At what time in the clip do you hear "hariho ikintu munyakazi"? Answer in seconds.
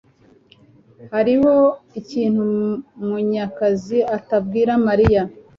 1.13-3.97